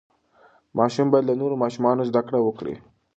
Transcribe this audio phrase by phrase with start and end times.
[0.77, 2.75] ماشوم باید له نورو ماشومانو زده کړه وکړي.